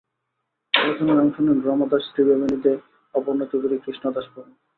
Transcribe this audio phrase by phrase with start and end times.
[0.73, 2.73] আলোচনায় অংশ নেন রমা দাশ, ত্রিবেনী দে,
[3.15, 4.57] অপর্ণা চৌধুরী, কৃষ্ণা দাস প্রমুখ।